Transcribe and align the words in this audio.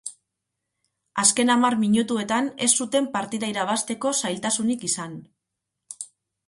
Azken 1.23 1.51
hamar 1.55 1.77
minutuetan 1.83 2.49
ez 2.67 2.71
zuten 2.81 3.11
partida 3.19 3.51
irabazteko 3.55 4.17
zailtasunik 4.25 4.89
izan. 4.93 5.17